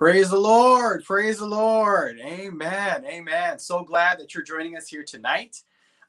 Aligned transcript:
Praise 0.00 0.30
the 0.30 0.40
Lord. 0.40 1.04
Praise 1.04 1.40
the 1.40 1.46
Lord. 1.46 2.20
Amen. 2.20 3.04
Amen. 3.04 3.58
So 3.58 3.84
glad 3.84 4.18
that 4.18 4.32
you're 4.32 4.42
joining 4.42 4.74
us 4.74 4.88
here 4.88 5.04
tonight 5.04 5.62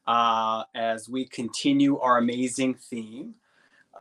uh, 0.06 0.64
as 0.74 1.10
we 1.10 1.26
continue 1.26 1.98
our 1.98 2.16
amazing 2.16 2.72
theme 2.72 3.34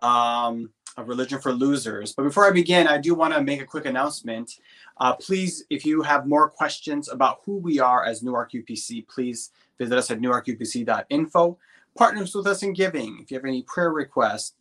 um, 0.01 0.69
of 0.95 1.09
religion 1.09 1.41
for 1.41 1.51
losers. 1.51 2.13
But 2.13 2.23
before 2.23 2.47
I 2.47 2.51
begin, 2.51 2.87
I 2.87 2.99
do 2.99 3.13
want 3.13 3.33
to 3.33 3.41
make 3.41 3.61
a 3.61 3.65
quick 3.65 3.85
announcement. 3.85 4.59
Uh, 4.95 5.15
please, 5.15 5.65
if 5.69 5.85
you 5.85 6.01
have 6.03 6.25
more 6.25 6.49
questions 6.49 7.09
about 7.09 7.41
who 7.43 7.57
we 7.57 7.81
are 7.81 8.05
as 8.05 8.23
Newark 8.23 8.53
UPC, 8.53 9.05
please 9.09 9.51
visit 9.77 9.97
us 9.97 10.09
at 10.09 10.21
newarkupc.info. 10.21 11.57
Partners 11.97 12.33
with 12.33 12.47
us 12.47 12.63
in 12.63 12.71
giving. 12.71 13.19
If 13.21 13.29
you 13.29 13.35
have 13.35 13.43
any 13.43 13.63
prayer 13.63 13.91
requests, 13.91 14.53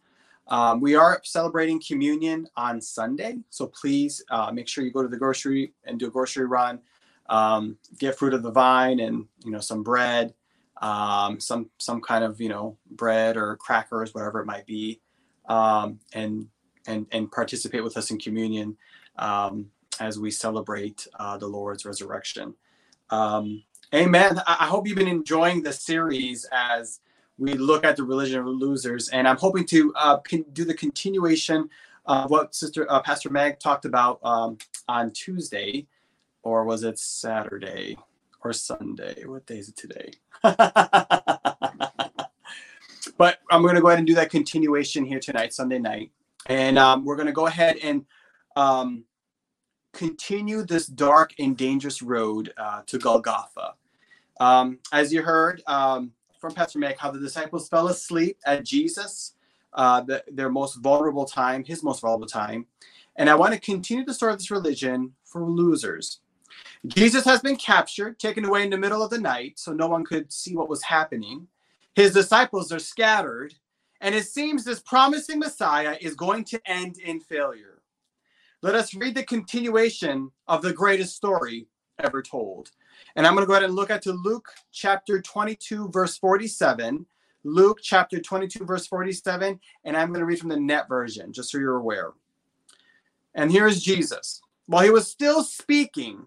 um, 0.50 0.80
we 0.80 0.96
are 0.96 1.20
celebrating 1.22 1.80
communion 1.80 2.48
on 2.56 2.80
Sunday, 2.80 3.38
so 3.50 3.68
please 3.68 4.22
uh, 4.30 4.50
make 4.50 4.66
sure 4.66 4.84
you 4.84 4.90
go 4.90 5.02
to 5.02 5.08
the 5.08 5.16
grocery 5.16 5.72
and 5.84 5.98
do 5.98 6.08
a 6.08 6.10
grocery 6.10 6.44
run. 6.44 6.80
Um, 7.28 7.78
get 7.98 8.18
fruit 8.18 8.34
of 8.34 8.42
the 8.42 8.50
vine 8.50 8.98
and 8.98 9.26
you 9.44 9.52
know 9.52 9.60
some 9.60 9.84
bread, 9.84 10.34
um, 10.82 11.38
some 11.38 11.70
some 11.78 12.00
kind 12.00 12.24
of 12.24 12.40
you 12.40 12.48
know 12.48 12.76
bread 12.90 13.36
or 13.36 13.54
crackers, 13.56 14.12
whatever 14.12 14.40
it 14.40 14.46
might 14.46 14.66
be, 14.66 15.00
um, 15.48 16.00
and 16.12 16.48
and 16.88 17.06
and 17.12 17.30
participate 17.30 17.84
with 17.84 17.96
us 17.96 18.10
in 18.10 18.18
communion 18.18 18.76
um, 19.18 19.70
as 20.00 20.18
we 20.18 20.32
celebrate 20.32 21.06
uh, 21.20 21.38
the 21.38 21.46
Lord's 21.46 21.84
resurrection. 21.84 22.54
Um, 23.10 23.62
amen. 23.94 24.40
I, 24.48 24.56
I 24.60 24.66
hope 24.66 24.88
you've 24.88 24.98
been 24.98 25.06
enjoying 25.06 25.62
the 25.62 25.72
series 25.72 26.44
as 26.50 26.98
we 27.40 27.54
look 27.54 27.84
at 27.84 27.96
the 27.96 28.04
religion 28.04 28.38
of 28.38 28.46
losers, 28.46 29.08
and 29.08 29.26
I'm 29.26 29.38
hoping 29.38 29.64
to 29.66 29.94
uh, 29.96 30.18
do 30.52 30.64
the 30.66 30.74
continuation 30.74 31.70
of 32.04 32.30
what 32.30 32.54
Sister 32.54 32.86
uh, 32.90 33.00
Pastor 33.00 33.30
Meg 33.30 33.58
talked 33.58 33.86
about 33.86 34.20
um, 34.22 34.58
on 34.86 35.10
Tuesday, 35.10 35.86
or 36.42 36.64
was 36.64 36.84
it 36.84 36.98
Saturday 36.98 37.96
or 38.44 38.52
Sunday? 38.52 39.24
What 39.24 39.46
day 39.46 39.58
is 39.58 39.70
it 39.70 39.76
today? 39.76 40.12
but 43.16 43.38
I'm 43.50 43.62
going 43.62 43.74
to 43.74 43.80
go 43.80 43.88
ahead 43.88 43.98
and 43.98 44.06
do 44.06 44.14
that 44.16 44.30
continuation 44.30 45.06
here 45.06 45.18
tonight, 45.18 45.54
Sunday 45.54 45.78
night, 45.78 46.10
and 46.46 46.78
um, 46.78 47.06
we're 47.06 47.16
going 47.16 47.24
to 47.24 47.32
go 47.32 47.46
ahead 47.46 47.78
and 47.82 48.04
um, 48.54 49.04
continue 49.94 50.62
this 50.62 50.86
dark 50.86 51.32
and 51.38 51.56
dangerous 51.56 52.02
road 52.02 52.52
uh, 52.58 52.82
to 52.86 52.98
Golgotha. 52.98 53.76
Um, 54.40 54.78
as 54.92 55.10
you 55.10 55.22
heard, 55.22 55.62
um, 55.66 56.12
from 56.40 56.54
Pastor 56.54 56.78
Meg 56.78 56.96
how 56.98 57.10
the 57.10 57.20
disciples 57.20 57.68
fell 57.68 57.88
asleep 57.88 58.38
at 58.46 58.64
Jesus, 58.64 59.34
uh, 59.74 60.00
the, 60.00 60.24
their 60.32 60.48
most 60.48 60.76
vulnerable 60.76 61.26
time, 61.26 61.62
his 61.64 61.82
most 61.82 62.00
vulnerable 62.00 62.26
time. 62.26 62.66
And 63.16 63.28
I 63.28 63.34
want 63.34 63.52
to 63.52 63.60
continue 63.60 64.04
to 64.04 64.14
start 64.14 64.38
this 64.38 64.50
religion 64.50 65.12
for 65.24 65.44
losers. 65.44 66.20
Jesus 66.86 67.24
has 67.24 67.40
been 67.40 67.56
captured, 67.56 68.18
taken 68.18 68.44
away 68.44 68.62
in 68.64 68.70
the 68.70 68.78
middle 68.78 69.02
of 69.02 69.10
the 69.10 69.20
night, 69.20 69.58
so 69.58 69.72
no 69.72 69.86
one 69.86 70.04
could 70.04 70.32
see 70.32 70.56
what 70.56 70.68
was 70.68 70.82
happening. 70.82 71.46
His 71.94 72.14
disciples 72.14 72.72
are 72.72 72.78
scattered, 72.78 73.54
and 74.00 74.14
it 74.14 74.26
seems 74.26 74.64
this 74.64 74.80
promising 74.80 75.38
Messiah 75.38 75.96
is 76.00 76.14
going 76.14 76.44
to 76.44 76.60
end 76.64 76.98
in 76.98 77.20
failure. 77.20 77.82
Let 78.62 78.74
us 78.74 78.94
read 78.94 79.14
the 79.14 79.22
continuation 79.22 80.30
of 80.48 80.62
the 80.62 80.72
greatest 80.72 81.16
story 81.16 81.66
ever 81.98 82.22
told. 82.22 82.70
And 83.16 83.26
I'm 83.26 83.34
going 83.34 83.42
to 83.42 83.46
go 83.46 83.54
ahead 83.54 83.64
and 83.64 83.74
look 83.74 83.90
at 83.90 84.02
to 84.02 84.12
Luke 84.12 84.48
chapter 84.72 85.20
22, 85.20 85.88
verse 85.88 86.16
47. 86.18 87.06
Luke 87.44 87.78
chapter 87.82 88.20
22, 88.20 88.64
verse 88.64 88.86
47. 88.86 89.58
And 89.84 89.96
I'm 89.96 90.08
going 90.08 90.20
to 90.20 90.26
read 90.26 90.38
from 90.38 90.50
the 90.50 90.60
net 90.60 90.88
version, 90.88 91.32
just 91.32 91.50
so 91.50 91.58
you're 91.58 91.76
aware. 91.76 92.12
And 93.34 93.50
here's 93.50 93.82
Jesus. 93.82 94.40
While 94.66 94.84
he 94.84 94.90
was 94.90 95.08
still 95.08 95.42
speaking, 95.42 96.26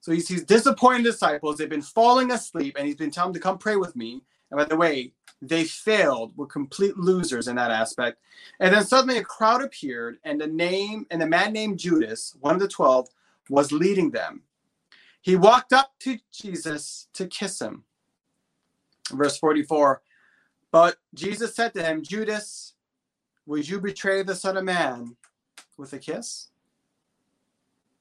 so 0.00 0.12
he 0.12 0.20
sees 0.20 0.44
disappointed 0.44 1.04
disciples. 1.04 1.56
They've 1.56 1.68
been 1.68 1.82
falling 1.82 2.32
asleep, 2.32 2.76
and 2.76 2.86
he's 2.86 2.96
been 2.96 3.10
telling 3.10 3.32
them 3.32 3.40
to 3.40 3.44
come 3.44 3.58
pray 3.58 3.76
with 3.76 3.94
me. 3.94 4.22
And 4.50 4.58
by 4.58 4.64
the 4.64 4.76
way, 4.76 5.12
they 5.40 5.64
failed, 5.64 6.36
were 6.36 6.46
complete 6.46 6.96
losers 6.96 7.48
in 7.48 7.56
that 7.56 7.70
aspect. 7.70 8.18
And 8.60 8.74
then 8.74 8.84
suddenly 8.84 9.18
a 9.18 9.24
crowd 9.24 9.62
appeared, 9.62 10.18
and 10.24 10.40
the 10.40 10.46
name 10.46 11.06
and 11.10 11.20
the 11.20 11.26
man 11.26 11.52
named 11.52 11.78
Judas, 11.78 12.36
one 12.40 12.54
of 12.54 12.60
the 12.60 12.68
twelve, 12.68 13.08
was 13.48 13.72
leading 13.72 14.10
them. 14.10 14.42
He 15.22 15.36
walked 15.36 15.72
up 15.72 15.92
to 16.00 16.18
Jesus 16.32 17.08
to 17.14 17.26
kiss 17.26 17.60
him. 17.60 17.84
Verse 19.10 19.38
44 19.38 20.02
But 20.70 20.96
Jesus 21.14 21.54
said 21.54 21.72
to 21.74 21.82
him, 21.82 22.02
Judas, 22.02 22.74
would 23.46 23.68
you 23.68 23.80
betray 23.80 24.22
the 24.22 24.34
Son 24.34 24.56
of 24.56 24.64
Man 24.64 25.16
with 25.78 25.92
a 25.92 25.98
kiss? 25.98 26.48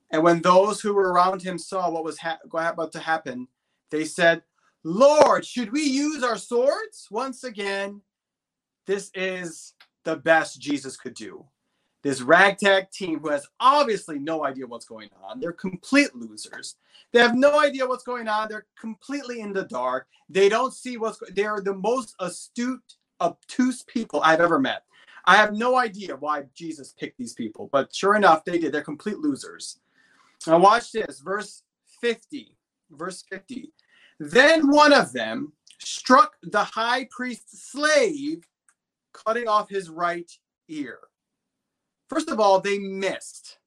And 0.10 0.24
when 0.24 0.42
those 0.42 0.82
who 0.82 0.94
were 0.94 1.14
around 1.14 1.42
him 1.42 1.58
saw 1.58 1.90
what 1.90 2.04
was 2.04 2.18
ha- 2.18 2.40
about 2.44 2.92
to 2.94 3.00
happen, 3.00 3.48
they 3.92 4.04
said, 4.04 4.44
Lord, 4.84 5.46
should 5.46 5.72
we 5.72 5.84
use 5.84 6.24
our 6.24 6.38
swords? 6.38 7.08
Once 7.12 7.44
again, 7.44 8.02
this 8.88 9.12
is 9.14 9.74
the 10.04 10.16
best 10.18 10.60
Jesus 10.60 10.98
could 10.98 11.14
do 11.14 11.46
this 12.04 12.22
ragtag 12.22 12.90
team 12.92 13.20
who 13.20 13.30
has 13.30 13.48
obviously 13.60 14.18
no 14.18 14.46
idea 14.46 14.66
what's 14.66 14.86
going 14.86 15.10
on. 15.24 15.40
They're 15.40 15.52
complete 15.52 16.16
losers. 16.16 16.76
They 17.12 17.20
have 17.20 17.36
no 17.36 17.60
idea 17.60 17.88
what's 17.88 18.04
going 18.04 18.28
on. 18.28 18.48
They're 18.50 18.66
completely 18.80 19.42
in 19.42 19.54
the 19.54 19.64
dark. 19.64 20.08
They 20.30 20.50
don't 20.50 20.74
see 20.74 20.98
what's 20.98 21.20
they 21.32 21.46
are 21.46 21.62
the 21.62 21.76
most 21.76 22.16
astute, 22.20 22.96
obtuse 23.20 23.84
people 23.84 24.22
I've 24.24 24.42
ever 24.42 24.60
met. 24.60 24.84
I 25.26 25.36
have 25.36 25.54
no 25.54 25.78
idea 25.78 26.16
why 26.16 26.46
Jesus 26.56 26.94
picked 26.98 27.18
these 27.18 27.34
people, 27.34 27.70
but 27.72 27.94
sure 27.94 28.16
enough, 28.16 28.44
they 28.44 28.58
did. 28.58 28.72
They're 28.72 28.82
complete 28.82 29.20
losers. 29.20 29.80
Now 30.48 30.58
watch 30.58 30.92
this, 30.92 31.20
verse 31.20 31.62
50. 32.02 32.56
Verse 32.90 33.24
50. 33.30 33.72
Then 34.20 34.70
one 34.70 34.94
of 34.94 35.14
them 35.14 35.54
struck 35.80 36.36
the 36.44 36.64
high 36.64 37.08
priest's 37.12 37.72
slave, 37.72 38.44
cutting 39.14 39.48
off 39.48 39.70
his 39.70 39.90
right 39.90 40.30
ear. 40.68 41.00
First 42.12 42.30
of 42.30 42.42
all, 42.42 42.60
they 42.60 42.78
missed. 42.78 43.60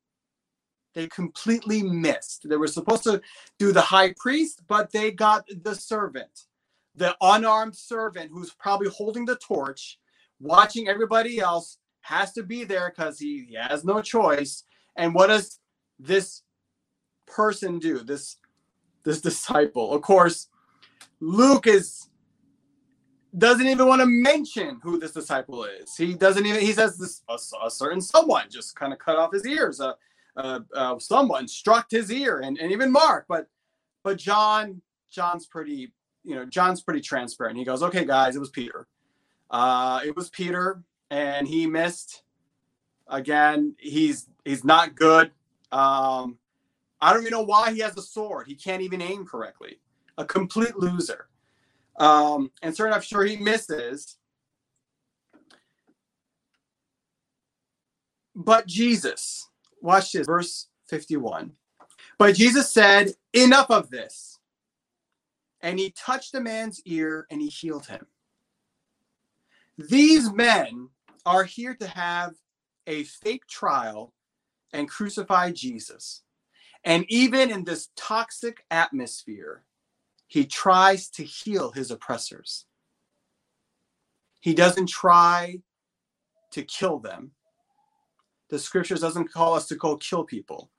They 0.93 1.07
completely 1.07 1.83
missed. 1.83 2.47
They 2.47 2.59
were 2.59 2.67
supposed 2.67 3.05
to 3.05 3.23
do 3.59 3.73
the 3.73 3.81
high 3.81 4.13
priest, 4.19 4.61
but 4.69 4.93
they 4.93 5.13
got 5.13 5.47
the 5.63 5.75
servant, 5.75 6.43
the 6.95 7.17
unarmed 7.23 7.75
servant 7.75 8.31
who's 8.31 8.53
probably 8.53 8.91
holding 8.91 9.25
the 9.25 9.37
torch, 9.37 9.99
watching 10.41 10.89
everybody 10.89 11.41
else, 11.41 11.79
has 12.03 12.35
to 12.35 12.43
be 12.43 12.65
there 12.65 12.93
because 12.95 13.19
he, 13.19 13.47
he 13.49 13.55
has 13.55 13.83
no 13.83 14.03
choice. 14.03 14.65
And 14.95 15.15
what 15.15 15.29
does 15.29 15.59
this 15.99 16.43
person 17.27 17.79
do? 17.79 18.01
This 18.01 18.37
this 19.05 19.21
disciple. 19.31 19.95
Of 19.95 20.03
course, 20.03 20.49
Luke 21.19 21.67
is 21.67 22.11
doesn't 23.37 23.67
even 23.67 23.87
want 23.87 24.01
to 24.01 24.07
mention 24.07 24.79
who 24.83 24.99
this 24.99 25.13
disciple 25.13 25.65
is. 25.65 25.97
He 25.97 26.15
doesn't 26.15 26.47
even. 26.47 26.61
He 26.61 26.73
says 26.73 26.97
this 26.97 27.23
a, 27.29 27.67
a 27.67 27.71
certain 27.71 28.01
someone 28.01 28.47
just 28.51 28.77
kind 28.77 28.93
of 28.93 28.99
cut 28.99 29.17
off 29.17 29.33
his 29.33 29.47
ears. 29.47 29.81
Uh, 29.81 29.95
uh, 30.37 30.61
uh, 30.75 30.99
someone 30.99 31.47
struck 31.49 31.87
his 31.91 32.11
ear, 32.11 32.41
and, 32.41 32.59
and 32.59 32.73
even 32.73 32.93
Mark. 32.93 33.27
But 33.29 33.49
but 34.03 34.19
John 34.19 34.83
John's 35.11 35.47
pretty 35.47 35.93
you 36.25 36.35
know 36.35 36.45
John's 36.45 36.83
pretty 36.83 37.01
transparent. 37.01 37.59
He 37.59 37.65
goes, 37.65 37.83
okay, 37.83 38.05
guys, 38.05 38.37
it 38.37 38.41
was 38.41 38.51
Peter. 38.51 38.87
Uh, 39.51 40.01
it 40.05 40.17
was 40.17 40.31
Peter, 40.31 40.83
and 41.11 41.47
he 41.49 41.67
missed. 41.67 42.23
Again, 43.09 43.75
he's 43.79 44.29
he's 44.45 44.65
not 44.65 44.95
good. 44.95 45.31
Um, 45.73 46.39
I 47.01 47.13
don't 47.13 47.23
even 47.23 47.33
know 47.33 47.43
why 47.43 47.73
he 47.73 47.81
has 47.81 47.97
a 47.99 48.03
sword. 48.03 48.47
He 48.47 48.55
can't 48.55 48.81
even 48.81 49.03
aim 49.03 49.27
correctly. 49.27 49.79
A 50.17 50.25
complete 50.25 50.77
loser. 50.77 51.29
Um, 51.99 52.51
and 52.63 52.77
sure 52.77 52.87
enough, 52.87 53.05
sure 53.05 53.25
he 53.25 53.37
misses. 53.37 54.17
But 58.35 58.67
Jesus, 58.67 59.49
watch 59.81 60.13
this, 60.13 60.27
verse 60.27 60.69
51. 60.89 61.53
But 62.19 62.35
Jesus 62.35 62.73
said, 62.73 63.13
Enough 63.33 63.71
of 63.71 63.91
this. 63.91 64.39
And 65.61 65.79
he 65.79 65.95
touched 65.97 66.33
the 66.33 66.41
man's 66.41 66.83
ear 66.85 67.27
and 67.31 67.41
he 67.41 67.49
healed 67.49 67.87
him. 67.87 68.07
These 69.79 70.33
men 70.33 70.89
are 71.25 71.45
here 71.45 71.75
to 71.77 71.87
have 71.87 72.35
a 72.87 73.05
fake 73.05 73.47
trial 73.47 74.13
and 74.73 74.89
crucify 74.89 75.53
Jesus. 75.53 76.23
And 76.85 77.07
even 77.09 77.51
in 77.51 77.65
this 77.65 77.89
toxic 77.97 78.65
atmosphere, 78.71 79.65
he 80.35 80.47
tries 80.47 81.09
to 81.11 81.25
heal 81.25 81.73
his 81.73 81.93
oppressors. 81.93 82.67
He 84.41 84.55
doesn't 84.55 84.89
try 84.89 85.63
to 86.53 86.63
kill 86.65 87.01
them. 87.01 87.33
The 88.51 88.59
scriptures 88.61 89.01
doesn't 89.03 89.33
call 89.33 89.55
us 89.55 89.69
to 89.69 89.77
go 89.77 89.97
kill 89.97 90.25
people. 90.25 90.71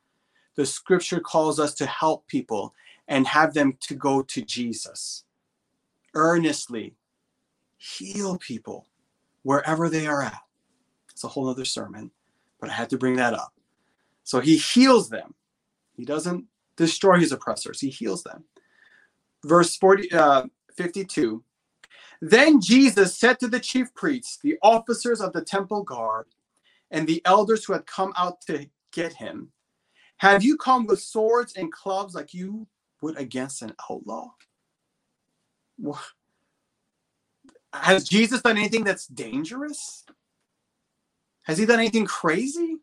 The 0.55 0.65
scripture 0.67 1.21
calls 1.21 1.59
us 1.59 1.75
to 1.75 1.87
help 1.87 2.27
people 2.27 2.75
and 3.07 3.27
have 3.27 3.53
them 3.55 3.77
to 3.81 3.95
go 3.95 4.23
to 4.23 4.43
Jesus. 4.43 5.25
Earnestly 6.15 6.95
heal 7.77 8.37
people 8.39 8.87
wherever 9.43 9.89
they 9.89 10.07
are 10.07 10.23
at. 10.23 10.41
It's 11.11 11.25
a 11.25 11.29
whole 11.29 11.49
other 11.49 11.65
sermon, 11.65 12.11
but 12.61 12.69
I 12.71 12.73
had 12.73 12.91
to 12.91 12.99
bring 12.99 13.17
that 13.17 13.33
up. 13.35 13.53
So 14.25 14.41
he 14.41 14.57
heals 14.57 15.09
them 15.09 15.33
He 15.95 16.05
doesn't 16.05 16.45
destroy 16.77 17.19
his 17.19 17.33
oppressors, 17.33 17.81
he 17.81 17.89
heals 17.89 18.23
them. 18.23 18.45
Verse 19.45 19.75
40, 19.77 20.11
uh, 20.11 20.43
52 20.75 21.43
Then 22.21 22.59
Jesus 22.59 23.15
said 23.15 23.39
to 23.39 23.47
the 23.47 23.59
chief 23.59 23.93
priests, 23.93 24.39
the 24.41 24.57
officers 24.63 25.21
of 25.21 25.33
the 25.33 25.43
temple 25.43 25.83
guard, 25.83 26.25
and 26.89 27.07
the 27.07 27.21
elders 27.25 27.63
who 27.63 27.73
had 27.73 27.85
come 27.85 28.11
out 28.17 28.41
to 28.47 28.67
get 28.91 29.13
him, 29.13 29.51
Have 30.17 30.43
you 30.43 30.57
come 30.57 30.87
with 30.87 30.99
swords 30.99 31.53
and 31.55 31.71
clubs 31.71 32.15
like 32.15 32.33
you 32.33 32.67
would 33.01 33.17
against 33.17 33.61
an 33.61 33.73
outlaw? 33.89 34.31
Has 37.71 38.07
Jesus 38.07 38.41
done 38.41 38.57
anything 38.57 38.83
that's 38.83 39.05
dangerous? 39.05 40.05
Has 41.43 41.59
he 41.59 41.67
done 41.67 41.79
anything 41.79 42.05
crazy? 42.05 42.77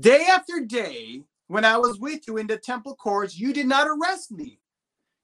Day 0.00 0.26
after 0.28 0.60
day, 0.60 1.22
when 1.46 1.64
I 1.64 1.78
was 1.78 1.98
with 1.98 2.26
you 2.26 2.36
in 2.36 2.48
the 2.48 2.58
temple 2.58 2.96
courts, 2.96 3.38
you 3.38 3.54
did 3.54 3.66
not 3.66 3.86
arrest 3.86 4.32
me. 4.32 4.58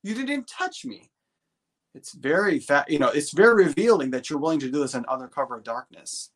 You 0.03 0.15
didn't 0.15 0.49
touch 0.49 0.85
me. 0.85 1.11
It's 1.95 2.13
very 2.13 2.59
fat, 2.59 2.91
you 2.91 2.99
know, 2.99 3.09
it's 3.09 3.33
very 3.33 3.67
revealing 3.67 4.11
that 4.13 4.31
you're 4.31 4.39
willing 4.39 4.61
to 4.61 4.71
do 4.71 4.81
this 4.81 4.95
in 4.95 5.05
under 5.09 5.29
cover 5.29 5.57
of 5.57 5.65
darkness. 5.65 6.31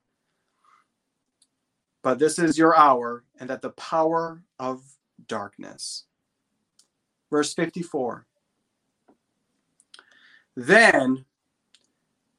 But 2.02 2.18
this 2.18 2.38
is 2.38 2.58
your 2.58 2.76
hour, 2.76 3.24
and 3.40 3.50
that 3.50 3.62
the 3.62 3.70
power 3.70 4.42
of 4.58 4.84
darkness. 5.26 6.04
Verse 7.30 7.54
54. 7.54 8.26
Then 10.54 11.24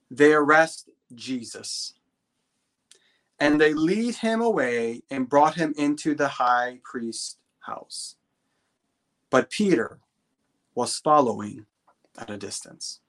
they 0.09 0.33
arrest 0.33 0.89
Jesus 1.13 1.93
and 3.39 3.61
they 3.61 3.73
lead 3.73 4.15
him 4.15 4.41
away 4.41 5.03
and 5.11 5.29
brought 5.29 5.55
him 5.55 5.73
into 5.77 6.15
the 6.15 6.27
high 6.27 6.79
priest's 6.83 7.37
house. 7.59 8.15
But 9.29 9.51
Peter 9.51 9.99
was 10.77 10.99
following 10.99 11.65
at 12.19 12.29
a 12.29 12.37
distance. 12.37 12.99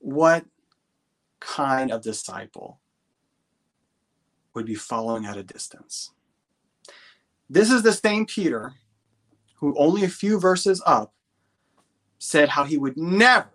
What 0.00 0.44
kind 1.38 1.92
of 1.92 2.02
disciple 2.02 2.80
would 4.52 4.66
be 4.66 4.74
following 4.74 5.24
at 5.24 5.36
a 5.36 5.44
distance? 5.44 6.12
This 7.48 7.70
is 7.70 7.84
the 7.84 7.92
same 7.92 8.26
Peter 8.26 8.74
who, 9.60 9.78
only 9.78 10.02
a 10.02 10.08
few 10.08 10.40
verses 10.40 10.82
up, 10.84 11.14
said 12.18 12.48
how 12.48 12.64
he 12.64 12.76
would 12.76 12.96
never 12.96 13.52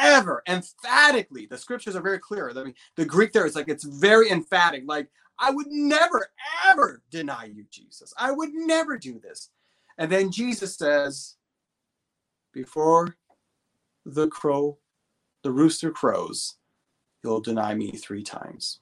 ever 0.00 0.42
emphatically 0.48 1.44
the 1.44 1.58
scriptures 1.58 1.94
are 1.94 2.00
very 2.00 2.18
clear 2.18 2.50
I 2.50 2.64
mean, 2.64 2.74
the 2.96 3.04
greek 3.04 3.32
there 3.32 3.44
is 3.44 3.54
like 3.54 3.68
it's 3.68 3.84
very 3.84 4.30
emphatic 4.30 4.84
like 4.86 5.08
i 5.38 5.50
would 5.50 5.66
never 5.68 6.30
ever 6.66 7.02
deny 7.10 7.44
you 7.44 7.66
jesus 7.70 8.14
i 8.16 8.32
would 8.32 8.54
never 8.54 8.96
do 8.96 9.20
this 9.20 9.50
and 9.98 10.10
then 10.10 10.32
jesus 10.32 10.78
says 10.78 11.36
before 12.54 13.16
the 14.06 14.28
crow 14.28 14.78
the 15.42 15.50
rooster 15.50 15.90
crows 15.90 16.56
you'll 17.22 17.40
deny 17.40 17.74
me 17.74 17.90
three 17.92 18.22
times 18.22 18.80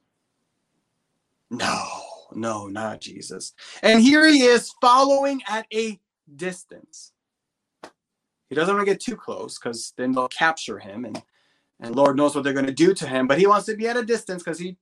no 1.51 1.85
no 2.35 2.67
not 2.67 3.01
jesus 3.01 3.53
and 3.83 4.03
here 4.03 4.27
he 4.27 4.43
is 4.43 4.73
following 4.81 5.41
at 5.49 5.67
a 5.73 6.01
distance 6.37 7.13
he 8.49 8.55
doesn't 8.55 8.75
want 8.75 8.87
to 8.87 8.93
get 8.93 9.01
too 9.01 9.17
close 9.17 9.59
because 9.59 9.95
then 9.97 10.13
they'll 10.13 10.29
capture 10.29 10.79
him 10.79 11.05
and 11.05 11.23
and 11.83 11.97
Lord 11.97 12.17
knows 12.17 12.35
what 12.35 12.45
they're 12.45 12.53
going 12.53 12.67
to 12.67 12.73
do 12.73 12.95
to 12.95 13.07
him. 13.09 13.27
But 13.27 13.39
he 13.39 13.47
wants 13.47 13.67
to 13.67 13.77
be 13.77 13.89
at 13.89 13.97
a 13.97 14.05
distance 14.05 14.43
because 14.43 14.59
he 14.59 14.77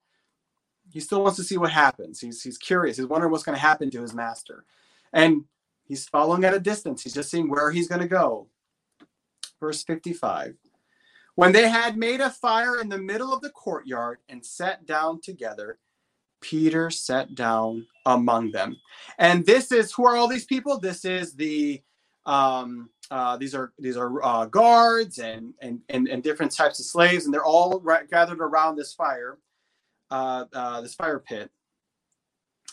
he 0.92 1.00
still 1.00 1.22
wants 1.22 1.36
to 1.38 1.44
see 1.44 1.56
what 1.56 1.70
happens. 1.70 2.20
He's 2.20 2.42
he's 2.42 2.58
curious. 2.58 2.96
He's 2.98 3.06
wondering 3.06 3.32
what's 3.32 3.44
going 3.44 3.56
to 3.56 3.62
happen 3.62 3.90
to 3.90 4.02
his 4.02 4.14
master, 4.14 4.64
and 5.12 5.44
he's 5.84 6.06
following 6.08 6.44
at 6.44 6.54
a 6.54 6.60
distance. 6.60 7.02
He's 7.02 7.14
just 7.14 7.30
seeing 7.30 7.48
where 7.48 7.70
he's 7.70 7.88
going 7.88 8.02
to 8.02 8.08
go. 8.08 8.48
Verse 9.60 9.82
fifty-five. 9.82 10.54
When 11.34 11.52
they 11.52 11.68
had 11.68 11.96
made 11.96 12.20
a 12.20 12.30
fire 12.30 12.80
in 12.80 12.88
the 12.88 12.98
middle 12.98 13.32
of 13.32 13.40
the 13.40 13.50
courtyard 13.50 14.18
and 14.28 14.44
sat 14.44 14.86
down 14.86 15.20
together, 15.20 15.78
Peter 16.40 16.90
sat 16.90 17.34
down 17.34 17.86
among 18.06 18.50
them. 18.50 18.76
And 19.18 19.44
this 19.44 19.70
is 19.70 19.92
who 19.92 20.06
are 20.06 20.16
all 20.16 20.28
these 20.28 20.46
people? 20.46 20.78
This 20.78 21.04
is 21.04 21.34
the 21.34 21.82
um, 22.26 22.90
uh, 23.10 23.36
these 23.36 23.54
are 23.54 23.72
these 23.78 23.96
are 23.96 24.22
uh, 24.24 24.46
guards 24.46 25.18
and, 25.18 25.54
and 25.60 25.80
and 25.88 26.08
and 26.08 26.22
different 26.22 26.52
types 26.52 26.80
of 26.80 26.86
slaves, 26.86 27.24
and 27.24 27.34
they're 27.34 27.44
all 27.44 27.80
ra- 27.80 28.02
gathered 28.10 28.40
around 28.40 28.76
this 28.76 28.94
fire, 28.94 29.38
uh, 30.10 30.44
uh 30.52 30.80
this 30.80 30.94
fire 30.94 31.18
pit. 31.18 31.50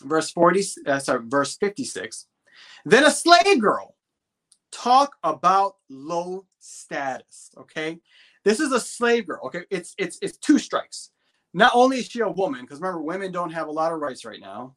Verse 0.02 0.30
forty, 0.30 0.62
uh, 0.86 0.98
sorry, 0.98 1.22
verse 1.24 1.56
fifty-six. 1.56 2.26
Then 2.84 3.04
a 3.04 3.10
slave 3.10 3.60
girl 3.60 3.94
talk 4.70 5.16
about 5.22 5.76
low 5.88 6.46
status. 6.58 7.50
Okay, 7.56 7.98
this 8.44 8.60
is 8.60 8.72
a 8.72 8.80
slave 8.80 9.26
girl. 9.26 9.40
Okay, 9.46 9.64
it's 9.70 9.94
it's 9.98 10.18
it's 10.22 10.38
two 10.38 10.58
strikes. 10.58 11.10
Not 11.54 11.72
only 11.74 11.98
is 11.98 12.06
she 12.06 12.20
a 12.20 12.28
woman, 12.28 12.62
because 12.62 12.80
remember, 12.80 13.00
women 13.00 13.32
don't 13.32 13.52
have 13.52 13.68
a 13.68 13.72
lot 13.72 13.92
of 13.92 14.00
rights 14.00 14.24
right 14.24 14.40
now. 14.40 14.76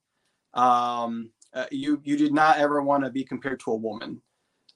Um, 0.53 1.31
uh, 1.53 1.65
you 1.71 2.01
you 2.03 2.17
did 2.17 2.33
not 2.33 2.57
ever 2.57 2.81
want 2.81 3.03
to 3.03 3.09
be 3.09 3.23
compared 3.23 3.59
to 3.61 3.71
a 3.71 3.75
woman. 3.75 4.21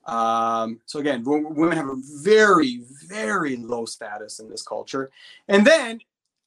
Um, 0.06 0.82
so 0.86 1.00
again, 1.00 1.24
women 1.26 1.78
have 1.78 1.90
a 1.90 1.98
very, 2.22 2.84
very 3.08 3.56
low 3.58 3.86
status 3.86 4.40
in 4.40 4.50
this 4.50 4.62
culture. 4.62 5.12
And 5.48 5.66
then 5.66 6.00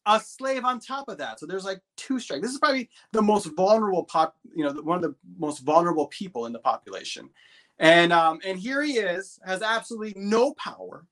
a 0.06 0.20
slave 0.20 0.64
on 0.64 0.80
top 0.80 1.08
of 1.08 1.18
that. 1.18 1.40
So 1.40 1.46
there's 1.46 1.64
like 1.64 1.80
two 1.96 2.18
strikes. 2.18 2.42
This 2.42 2.52
is 2.52 2.58
probably 2.58 2.88
the 3.12 3.22
most 3.22 3.46
vulnerable 3.56 4.04
pop, 4.04 4.36
you 4.54 4.64
know, 4.64 4.72
one 4.82 4.96
of 4.96 5.02
the 5.02 5.14
most 5.38 5.60
vulnerable 5.60 6.06
people 6.06 6.46
in 6.46 6.52
the 6.52 6.58
population. 6.60 7.28
And 7.78 8.12
um, 8.12 8.40
and 8.44 8.58
here 8.58 8.82
he 8.82 8.94
is, 8.94 9.38
has 9.44 9.62
absolutely 9.62 10.14
no 10.16 10.54
power, 10.54 11.06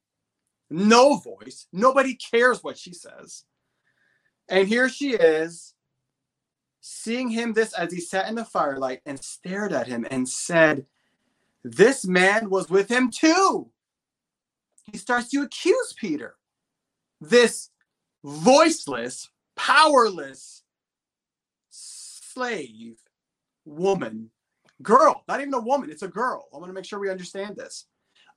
no 0.68 1.16
voice. 1.16 1.66
Nobody 1.72 2.14
cares 2.16 2.64
what 2.64 2.76
she 2.76 2.92
says. 2.92 3.44
And 4.48 4.66
here 4.66 4.88
she 4.88 5.12
is, 5.12 5.74
seeing 6.80 7.30
him 7.30 7.52
this 7.52 7.72
as 7.72 7.92
he 7.92 8.00
sat 8.00 8.28
in 8.28 8.34
the 8.34 8.44
firelight 8.44 9.00
and 9.06 9.22
stared 9.22 9.72
at 9.72 9.86
him 9.86 10.06
and 10.10 10.28
said, 10.28 10.86
this 11.64 12.04
man 12.04 12.48
was 12.48 12.70
with 12.70 12.88
him 12.88 13.10
too. 13.10 13.70
He 14.90 14.98
starts 14.98 15.30
to 15.30 15.42
accuse 15.42 15.94
Peter. 15.98 16.36
This 17.20 17.70
voiceless, 18.24 19.28
powerless 19.56 20.62
slave 21.70 22.98
woman, 23.64 24.30
girl, 24.82 25.25
not 25.28 25.40
even 25.40 25.55
a 25.55 25.61
woman, 25.61 25.90
it's 25.90 26.02
a 26.02 26.08
girl. 26.08 26.49
I 26.52 26.58
want 26.58 26.69
to 26.69 26.75
make 26.75 26.84
sure 26.84 26.98
we 26.98 27.10
understand 27.10 27.56
this. 27.56 27.86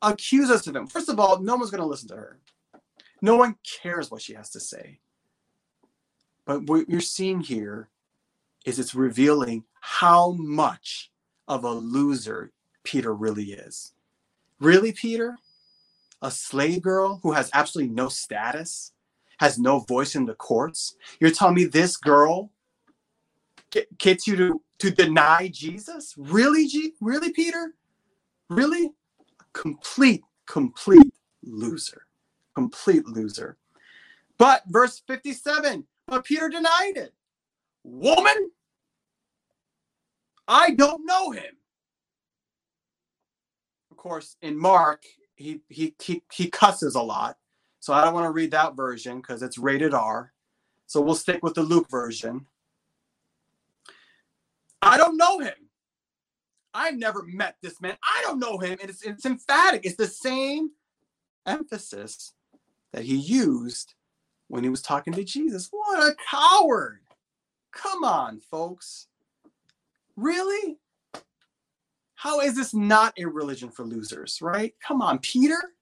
Accuse 0.02 0.50
us 0.50 0.68
of 0.68 0.76
him. 0.76 0.88
First 0.88 1.10
of 1.10 1.20
all, 1.20 1.42
no 1.42 1.56
one's 1.56 1.72
going 1.72 1.82
to 1.82 1.88
listen 1.88 2.10
to 2.10 2.16
her. 2.16 2.40
No 3.22 3.36
one 3.36 3.56
cares 3.82 4.10
what 4.10 4.22
she 4.22 4.34
has 4.34 4.50
to 4.52 4.60
say. 4.60 5.00
But 6.46 6.64
what 6.64 6.90
you're 6.90 7.02
seeing 7.02 7.42
here 7.42 7.90
is 8.66 8.80
it's 8.80 8.96
revealing 8.96 9.66
how 9.82 10.32
much 10.32 11.12
of 11.48 11.64
a 11.64 11.72
loser 11.72 12.52
Peter 12.84 13.14
really 13.14 13.52
is. 13.52 13.94
Really, 14.60 14.92
Peter? 14.92 15.38
A 16.22 16.32
slave 16.32 16.82
girl 16.82 17.20
who 17.24 17.32
has 17.32 17.50
absolutely 17.54 17.94
no 17.94 18.10
status, 18.10 18.94
has 19.40 19.58
no 19.58 19.80
voice 19.80 20.16
in 20.16 20.26
the 20.26 20.34
courts? 20.34 20.96
You're 21.20 21.32
telling 21.32 21.56
me 21.56 21.66
this 21.66 21.98
girl 21.98 22.52
gets 24.00 24.28
you 24.28 24.36
to, 24.38 24.62
to 24.80 24.92
deny 24.92 25.50
Jesus? 25.54 26.16
Really, 26.18 26.68
G- 26.68 26.94
really, 27.02 27.32
Peter? 27.34 27.76
Really? 28.50 28.92
Complete, 29.54 30.24
complete 30.48 31.14
loser. 31.44 32.04
Complete 32.56 33.08
loser. 33.08 33.58
But 34.38 34.64
verse 34.68 35.02
57, 35.08 35.86
but 36.08 36.26
Peter 36.26 36.50
denied 36.50 36.98
it. 36.98 37.14
Woman, 37.84 38.52
I 40.48 40.72
don't 40.72 41.06
know 41.06 41.32
him 41.32 41.44
Of 43.92 43.98
course, 43.98 44.36
in 44.42 44.58
Mark, 44.58 45.04
he 45.36 45.62
he 45.70 45.96
he, 46.02 46.24
he 46.32 46.50
cusses 46.50 46.96
a 46.96 47.02
lot. 47.02 47.38
So 47.80 47.94
I 47.94 48.04
don't 48.04 48.14
want 48.14 48.26
to 48.26 48.32
read 48.32 48.52
that 48.52 48.76
version 48.76 49.18
because 49.22 49.42
it's 49.42 49.58
rated 49.58 49.94
R. 49.94 50.34
So 50.88 51.02
we'll 51.02 51.16
stick 51.16 51.44
with 51.44 51.56
the 51.56 51.64
Luke 51.64 51.90
version. 51.90 52.48
I 54.82 54.98
don't 54.98 55.18
know 55.18 55.40
him. 55.40 55.54
I've 56.74 56.98
never 56.98 57.24
met 57.24 57.58
this 57.62 57.82
man. 57.82 57.98
I 58.04 58.22
don't 58.24 58.40
know 58.40 58.58
him. 58.58 58.78
And 58.82 58.90
it's, 58.90 59.02
it's 59.04 59.26
emphatic. 59.26 59.86
It's 59.86 59.96
the 59.96 60.08
same 60.08 60.72
emphasis 61.46 62.34
that 62.94 63.04
he 63.04 63.16
used 63.16 63.96
when 64.48 64.64
he 64.64 64.70
was 64.70 64.82
talking 64.82 65.14
to 65.14 65.24
Jesus. 65.24 65.70
What 65.72 66.00
a 66.00 66.16
coward. 66.30 67.00
Come 67.72 68.04
on, 68.04 68.40
folks. 68.40 69.08
Really? 70.16 70.78
How 72.16 72.42
is 72.42 72.56
this 72.56 72.74
not 72.74 73.14
a 73.18 73.26
religion 73.26 73.70
for 73.70 73.86
losers, 73.86 74.42
right? 74.42 74.74
Come 74.86 75.02
on, 75.02 75.20
Peter. 75.20 75.74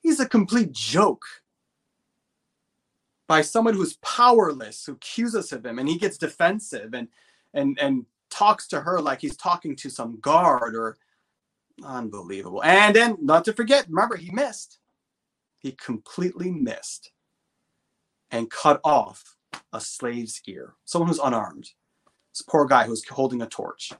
He's 0.00 0.20
a 0.20 0.28
complete 0.28 0.72
joke 0.72 1.24
by 3.26 3.42
someone 3.42 3.74
who's 3.74 3.96
powerless, 3.96 4.84
who 4.84 4.92
accuses 4.92 5.52
of 5.52 5.64
him, 5.64 5.78
and 5.78 5.88
he 5.88 5.98
gets 5.98 6.18
defensive 6.18 6.94
and 6.94 7.08
and 7.54 7.78
and 7.80 8.06
talks 8.30 8.66
to 8.68 8.80
her 8.80 9.00
like 9.00 9.20
he's 9.20 9.36
talking 9.36 9.76
to 9.76 9.90
some 9.90 10.18
guard 10.20 10.74
or 10.74 10.96
unbelievable. 11.84 12.62
And 12.62 12.94
then, 12.94 13.16
not 13.20 13.44
to 13.46 13.52
forget, 13.52 13.86
remember, 13.88 14.16
he 14.16 14.30
missed. 14.30 14.78
He 15.58 15.72
completely 15.72 16.50
missed 16.50 17.12
and 18.30 18.50
cut 18.50 18.80
off 18.84 19.36
a 19.72 19.80
slave's 19.80 20.40
ear, 20.46 20.74
someone 20.84 21.08
who's 21.08 21.18
unarmed. 21.18 21.70
This 22.32 22.42
poor 22.42 22.64
guy 22.66 22.84
who's 22.84 23.06
holding 23.06 23.42
a 23.42 23.46
torch. 23.46 23.92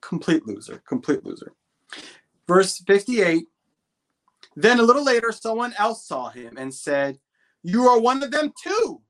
Complete 0.00 0.46
loser, 0.46 0.82
complete 0.86 1.24
loser. 1.24 1.52
Verse 2.46 2.78
58 2.86 3.46
Then 4.54 4.78
a 4.78 4.82
little 4.82 5.04
later, 5.04 5.32
someone 5.32 5.74
else 5.78 6.06
saw 6.06 6.28
him 6.28 6.56
and 6.56 6.72
said, 6.72 7.18
You 7.62 7.84
are 7.88 7.98
one 7.98 8.22
of 8.22 8.30
them 8.30 8.52
too. 8.62 9.00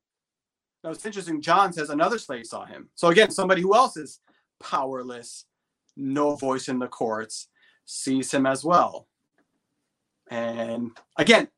Now 0.84 0.90
it's 0.90 1.06
interesting. 1.06 1.40
John 1.40 1.72
says 1.72 1.88
another 1.88 2.18
slave 2.18 2.46
saw 2.46 2.66
him. 2.66 2.90
So 2.94 3.08
again, 3.08 3.30
somebody 3.30 3.62
who 3.62 3.74
else 3.74 3.96
is 3.96 4.20
powerless, 4.60 5.46
no 5.96 6.36
voice 6.36 6.68
in 6.68 6.78
the 6.78 6.86
courts, 6.86 7.48
sees 7.86 8.32
him 8.32 8.44
as 8.44 8.62
well. 8.64 9.08
And 10.30 10.90
again, 11.16 11.48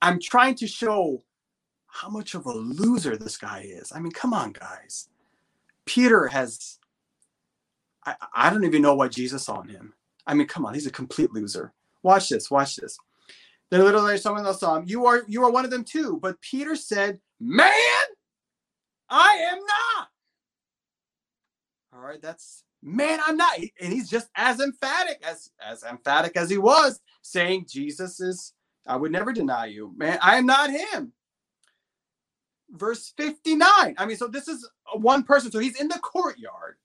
I'm 0.00 0.20
trying 0.20 0.54
to 0.56 0.68
show 0.68 1.24
how 1.88 2.08
much 2.08 2.34
of 2.34 2.46
a 2.46 2.52
loser 2.52 3.16
this 3.16 3.36
guy 3.36 3.66
is. 3.66 3.92
I 3.92 3.98
mean, 3.98 4.12
come 4.12 4.32
on, 4.32 4.52
guys. 4.52 5.08
Peter 5.84 6.28
has, 6.28 6.78
I, 8.06 8.14
I 8.34 8.50
don't 8.50 8.64
even 8.64 8.80
know 8.82 8.94
what 8.94 9.10
Jesus 9.10 9.44
saw 9.44 9.60
in 9.62 9.68
him. 9.68 9.94
I 10.26 10.34
mean, 10.34 10.46
come 10.46 10.64
on, 10.64 10.74
he's 10.74 10.86
a 10.86 10.92
complete 10.92 11.32
loser. 11.32 11.72
Watch 12.02 12.28
this, 12.28 12.50
watch 12.50 12.76
this. 12.76 12.96
Then 13.72 13.80
literally 13.84 14.18
someone 14.18 14.44
else 14.44 14.60
saw 14.60 14.76
him. 14.76 14.84
You 14.86 15.06
are 15.06 15.22
you 15.28 15.42
are 15.44 15.50
one 15.50 15.64
of 15.64 15.70
them 15.70 15.82
too. 15.82 16.18
But 16.20 16.38
Peter 16.42 16.76
said, 16.76 17.18
Man, 17.40 17.72
I 19.08 19.48
am 19.50 19.58
not. 19.58 20.08
All 21.94 22.00
right, 22.06 22.20
that's 22.20 22.64
man, 22.82 23.18
I'm 23.26 23.38
not. 23.38 23.56
And 23.80 23.90
he's 23.90 24.10
just 24.10 24.28
as 24.36 24.60
emphatic 24.60 25.22
as 25.26 25.50
as 25.58 25.84
emphatic 25.84 26.36
as 26.36 26.50
he 26.50 26.58
was 26.58 27.00
saying 27.22 27.64
Jesus 27.66 28.20
is 28.20 28.52
I 28.86 28.96
would 28.96 29.10
never 29.10 29.32
deny 29.32 29.64
you. 29.64 29.94
Man, 29.96 30.18
I 30.20 30.36
am 30.36 30.44
not 30.44 30.68
him. 30.68 31.14
Verse 32.72 33.14
59. 33.16 33.94
I 33.96 34.04
mean, 34.04 34.18
so 34.18 34.26
this 34.26 34.48
is 34.48 34.68
one 34.96 35.22
person. 35.22 35.50
So 35.50 35.60
he's 35.60 35.80
in 35.80 35.88
the 35.88 35.98
courtyard. 36.00 36.76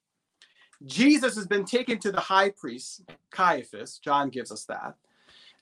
Jesus 0.86 1.36
has 1.36 1.46
been 1.46 1.66
taken 1.66 1.98
to 1.98 2.12
the 2.12 2.20
high 2.20 2.48
priest, 2.48 3.02
Caiaphas. 3.30 3.98
John 3.98 4.30
gives 4.30 4.50
us 4.50 4.64
that. 4.66 4.94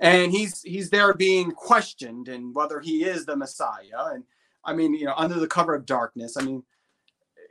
And 0.01 0.31
he's 0.31 0.63
he's 0.63 0.91
there 0.91 1.15
being 1.15 1.51
questioned 1.53 2.29
and 2.29 2.55
whether 2.55 2.81
he 2.81 3.05
is 3.05 3.25
the 3.25 3.37
Messiah. 3.37 4.13
And 4.13 4.25
I 4.65 4.75
mean, 4.75 4.95
you 4.95 5.07
know, 5.07 5.15
under 5.17 5.35
the 5.41 5.47
cover 5.47 5.75
of 5.75 5.87
darkness. 5.87 6.37
I 6.37 6.43
mean, 6.43 6.63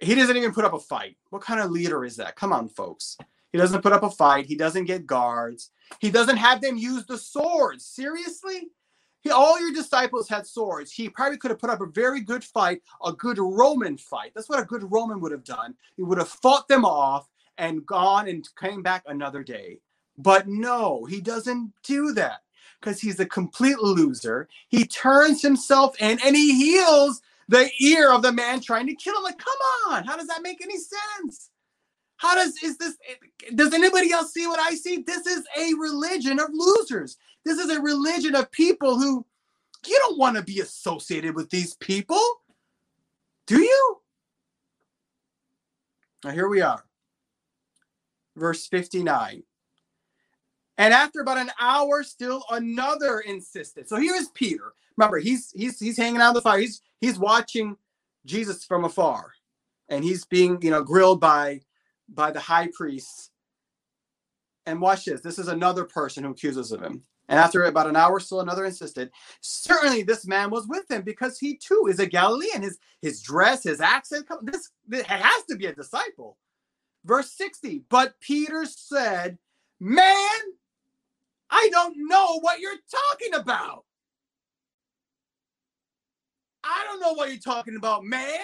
he 0.02 0.16
doesn't 0.16 0.38
even 0.38 0.54
put 0.54 0.66
up 0.66 0.74
a 0.74 0.80
fight. 0.80 1.18
What 1.30 1.42
kind 1.42 1.60
of 1.60 1.72
leader 1.72 2.06
is 2.06 2.18
that? 2.18 2.36
Come 2.36 2.54
on, 2.54 2.70
folks. 2.70 3.18
He 3.52 3.58
doesn't 3.58 3.82
put 3.82 3.94
up 3.94 4.04
a 4.04 4.10
fight. 4.10 4.46
He 4.46 4.56
doesn't 4.56 4.86
get 4.86 5.08
guards. 5.08 5.72
He 6.00 6.12
doesn't 6.12 6.38
have 6.38 6.62
them 6.62 6.78
use 6.78 7.06
the 7.06 7.18
swords. 7.18 7.86
Seriously? 7.86 8.70
He, 9.22 9.32
all 9.32 9.60
your 9.60 9.74
disciples 9.74 10.28
had 10.28 10.46
swords. 10.46 10.92
He 10.92 11.10
probably 11.10 11.38
could 11.38 11.52
have 11.52 11.60
put 11.60 11.70
up 11.70 11.82
a 11.82 11.88
very 11.88 12.22
good 12.22 12.44
fight, 12.44 12.82
a 13.04 13.14
good 13.14 13.40
Roman 13.40 13.98
fight. 13.98 14.34
That's 14.36 14.50
what 14.50 14.60
a 14.60 14.66
good 14.66 14.92
Roman 14.92 15.20
would 15.22 15.32
have 15.32 15.44
done. 15.44 15.74
He 15.96 16.04
would 16.04 16.18
have 16.18 16.28
fought 16.28 16.68
them 16.68 16.86
off 16.86 17.28
and 17.58 17.86
gone 17.86 18.28
and 18.28 18.48
came 18.60 18.84
back 18.84 19.04
another 19.08 19.42
day. 19.42 19.80
But 20.18 20.48
no, 20.48 21.06
he 21.06 21.22
doesn't 21.22 21.74
do 21.84 22.14
that 22.14 22.44
because 22.80 23.02
he's 23.02 23.20
a 23.20 23.26
complete 23.26 23.80
loser. 23.80 24.48
He 24.70 24.86
turns 24.86 25.42
himself 25.42 26.00
in 26.02 26.20
and 26.24 26.36
he 26.36 26.54
heals 26.54 27.22
the 27.50 27.70
ear 27.82 28.12
of 28.12 28.22
the 28.22 28.32
man 28.32 28.62
trying 28.62 28.88
to 28.88 28.96
kill 28.96 29.18
him. 29.18 29.24
Like, 29.24 29.38
come 29.38 29.58
on, 29.90 30.04
how 30.06 30.16
does 30.18 30.28
that 30.28 30.42
make 30.42 30.62
any 30.64 30.78
sense? 30.78 31.50
How 32.18 32.34
does 32.34 32.56
is 32.64 32.78
this? 32.78 32.98
Does 33.56 33.74
anybody 33.74 34.12
else 34.14 34.34
see 34.34 34.48
what 34.48 34.60
I 34.60 34.76
see? 34.76 35.04
This 35.06 35.28
is 35.28 35.44
a 35.58 35.74
religion 35.74 36.40
of 36.40 36.48
losers. 36.54 37.18
This 37.44 37.60
is 37.60 37.70
a 37.70 37.82
religion 37.82 38.36
of 38.36 38.50
people 38.52 38.98
who 38.98 39.26
you 39.86 40.00
don't 40.00 40.18
want 40.18 40.38
to 40.38 40.42
be 40.42 40.62
associated 40.62 41.36
with 41.36 41.50
these 41.50 41.76
people, 41.76 42.22
do 43.46 43.60
you? 43.60 43.98
Now 46.24 46.32
here 46.32 46.48
we 46.48 46.62
are, 46.62 46.84
verse 48.36 48.66
fifty-nine. 48.66 49.44
And 50.78 50.94
after 50.94 51.22
about 51.22 51.38
an 51.38 51.52
hour, 51.60 52.04
still 52.04 52.44
another 52.50 53.20
insisted. 53.20 53.88
So 53.88 53.96
here 53.96 54.16
is 54.16 54.30
Peter. 54.30 54.74
Remember, 54.98 55.20
he's 55.20 55.52
he's 55.56 55.80
he's 55.80 55.98
hanging 55.98 56.22
out 56.22 56.34
the 56.34 56.42
fire. 56.42 56.60
He's 56.60 56.82
he's 57.00 57.20
watching 57.20 57.78
Jesus 58.26 58.66
from 58.66 58.86
afar, 58.86 59.32
and 59.90 60.04
he's 60.04 60.26
being 60.26 60.62
you 60.62 60.72
know 60.72 60.84
grilled 60.84 61.20
by 61.22 61.62
by 62.10 62.32
the 62.32 62.40
high 62.40 62.70
priest. 62.74 63.32
And 64.66 64.82
watch 64.82 65.06
this. 65.06 65.22
This 65.22 65.38
is 65.38 65.48
another 65.48 65.86
person 65.86 66.24
who 66.24 66.32
accuses 66.32 66.72
of 66.72 66.82
him. 66.82 67.04
And 67.28 67.40
after 67.40 67.64
about 67.64 67.88
an 67.88 67.96
hour, 67.96 68.20
still 68.20 68.42
another 68.42 68.66
insisted. 68.66 69.12
Certainly, 69.42 70.04
this 70.04 70.28
man 70.28 70.50
was 70.50 70.68
with 70.68 70.90
him 70.90 71.02
because 71.02 71.40
he 71.40 71.56
too 71.56 71.88
is 71.90 72.00
a 72.00 72.06
Galilean. 72.06 72.62
His 72.62 72.78
his 73.02 73.22
dress, 73.22 73.64
his 73.64 73.82
accent. 73.82 74.28
This, 74.42 74.72
this 74.88 75.06
has 75.06 75.44
to 75.50 75.56
be 75.56 75.66
a 75.66 75.74
disciple. 75.74 76.38
Verse 77.04 77.32
sixty. 77.32 77.84
But 77.90 78.20
Peter 78.20 78.66
said, 78.66 79.38
"Man, 79.80 80.30
I 81.58 81.70
don't 81.72 81.96
know 81.98 82.40
what 82.42 82.60
you're 82.60 82.76
talking 82.92 83.34
about. 83.34 83.86
I 86.66 86.84
don't 86.84 87.00
know 87.00 87.14
what 87.14 87.30
you're 87.30 87.40
talking 87.40 87.78
about, 87.78 88.04
man." 88.04 88.40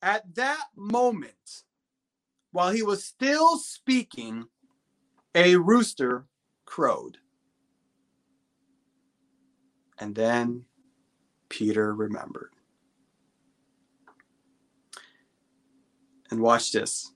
At 0.00 0.36
that 0.36 0.68
moment, 0.76 1.64
while 2.52 2.70
he 2.70 2.82
was 2.82 3.04
still 3.04 3.58
speaking, 3.58 4.48
a 5.34 5.56
rooster 5.56 6.28
crowed. 6.66 7.18
And 9.98 10.14
then 10.14 10.66
Peter 11.48 11.94
remembered. 11.94 12.52
And 16.30 16.40
watch 16.40 16.70
this. 16.70 17.12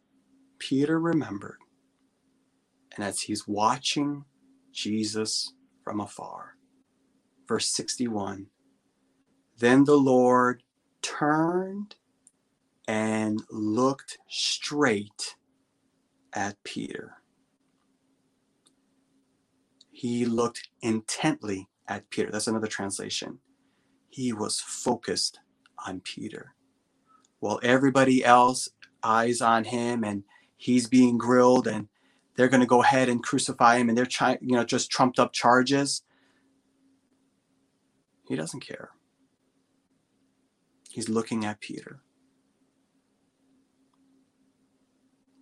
Peter 0.58 0.98
remembered. 0.98 1.58
And 2.94 3.04
as 3.04 3.22
he's 3.22 3.46
watching 3.46 4.24
Jesus 4.72 5.52
from 5.84 6.00
afar, 6.00 6.56
verse 7.46 7.68
61, 7.68 8.46
then 9.58 9.84
the 9.84 9.96
Lord 9.96 10.62
turned 11.02 11.96
and 12.88 13.40
looked 13.50 14.18
straight 14.28 15.36
at 16.32 16.62
Peter. 16.64 17.16
He 19.90 20.24
looked 20.24 20.68
intently 20.80 21.68
at 21.86 22.08
Peter. 22.10 22.30
That's 22.30 22.46
another 22.46 22.66
translation. 22.66 23.38
He 24.08 24.32
was 24.32 24.60
focused 24.60 25.40
on 25.86 26.00
Peter. 26.00 26.54
While 27.38 27.60
everybody 27.62 28.24
else 28.24 28.68
eyes 29.02 29.40
on 29.40 29.64
him 29.64 30.04
and 30.04 30.24
he's 30.56 30.88
being 30.88 31.18
grilled 31.18 31.66
and 31.66 31.88
they're 32.36 32.48
going 32.48 32.60
to 32.60 32.66
go 32.66 32.82
ahead 32.82 33.08
and 33.08 33.22
crucify 33.22 33.76
him 33.76 33.88
and 33.88 33.98
they're 33.98 34.06
trying, 34.06 34.38
you 34.40 34.56
know, 34.56 34.64
just 34.64 34.90
trumped 34.90 35.18
up 35.18 35.32
charges. 35.32 36.02
He 38.28 38.36
doesn't 38.36 38.60
care. 38.60 38.90
He's 40.88 41.08
looking 41.08 41.44
at 41.44 41.60
Peter. 41.60 42.00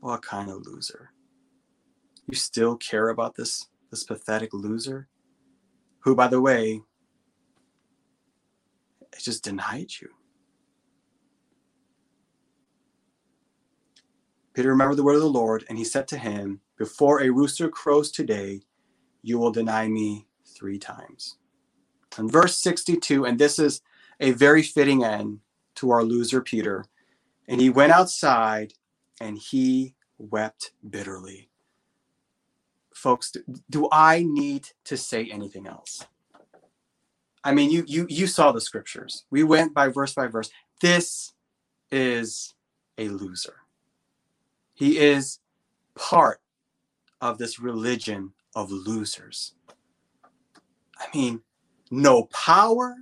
What 0.00 0.22
kind 0.22 0.50
of 0.50 0.66
loser? 0.66 1.10
You 2.26 2.36
still 2.36 2.76
care 2.76 3.08
about 3.08 3.36
this 3.36 3.68
this 3.90 4.04
pathetic 4.04 4.52
loser 4.52 5.08
who 6.00 6.14
by 6.14 6.28
the 6.28 6.40
way 6.42 6.82
just 9.28 9.44
denied 9.44 9.90
you. 10.00 10.08
Peter 14.54 14.70
remembered 14.70 14.96
the 14.96 15.02
word 15.02 15.14
of 15.14 15.20
the 15.20 15.28
Lord, 15.28 15.64
and 15.68 15.78
he 15.78 15.84
said 15.84 16.08
to 16.08 16.18
him, 16.18 16.62
Before 16.78 17.20
a 17.20 17.30
rooster 17.30 17.68
crows 17.68 18.12
today, 18.12 18.60
you 19.22 19.38
will 19.38 19.50
deny 19.50 19.88
me 19.88 20.28
three 20.46 20.78
times. 20.78 21.36
And 22.16 22.30
verse 22.30 22.56
62, 22.56 23.26
and 23.26 23.38
this 23.38 23.58
is 23.58 23.82
a 24.20 24.30
very 24.30 24.62
fitting 24.62 25.04
end 25.04 25.40
to 25.74 25.90
our 25.90 26.04
loser 26.04 26.40
Peter. 26.40 26.84
And 27.48 27.60
he 27.60 27.68
went 27.68 27.92
outside 27.92 28.74
and 29.20 29.36
he 29.38 29.96
wept 30.18 30.70
bitterly. 30.88 31.50
Folks, 32.94 33.32
do 33.68 33.88
I 33.90 34.24
need 34.26 34.68
to 34.84 34.96
say 34.96 35.28
anything 35.30 35.66
else? 35.66 36.06
I 37.44 37.52
mean, 37.52 37.70
you 37.70 37.84
you 37.86 38.06
you 38.08 38.26
saw 38.26 38.50
the 38.50 38.60
scriptures. 38.60 39.24
We 39.30 39.44
went 39.44 39.72
by 39.72 39.88
verse 39.88 40.14
by 40.14 40.26
verse. 40.26 40.50
This 40.80 41.32
is 41.90 42.54
a 42.98 43.08
loser. 43.08 43.54
He 44.74 44.98
is 44.98 45.38
part 45.94 46.40
of 47.20 47.38
this 47.38 47.58
religion 47.58 48.32
of 48.54 48.70
losers. 48.70 49.54
I 50.98 51.06
mean, 51.14 51.40
no 51.90 52.24
power, 52.24 52.96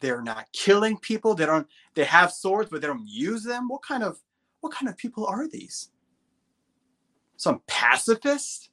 they're 0.00 0.22
not 0.22 0.50
killing 0.52 0.96
people. 0.98 1.34
They 1.34 1.46
don't. 1.46 1.66
They 1.94 2.04
have 2.04 2.32
swords, 2.32 2.70
but 2.70 2.80
they 2.80 2.86
don't 2.86 3.06
use 3.06 3.44
them. 3.44 3.68
What 3.68 3.82
kind 3.82 4.02
of 4.02 4.18
what 4.60 4.72
kind 4.72 4.88
of 4.88 4.96
people 4.96 5.26
are 5.26 5.46
these? 5.46 5.90
Some 7.36 7.62
pacifists? 7.66 8.70